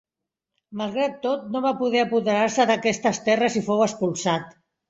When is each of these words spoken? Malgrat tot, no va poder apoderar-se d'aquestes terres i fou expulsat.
Malgrat 0.79 1.19
tot, 1.25 1.43
no 1.57 1.61
va 1.67 1.73
poder 1.83 2.01
apoderar-se 2.05 2.67
d'aquestes 2.73 3.23
terres 3.29 3.63
i 3.63 3.67
fou 3.69 3.89
expulsat. 3.91 4.61